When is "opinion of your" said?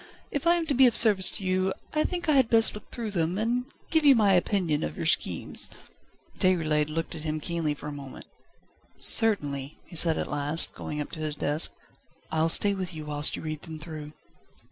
4.33-5.05